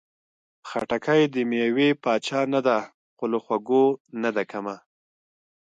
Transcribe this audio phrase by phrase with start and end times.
[0.67, 2.79] خټکی د مېوې پاچا نه ده،
[3.15, 3.83] خو له خوږو
[4.21, 4.75] نه ده کمه.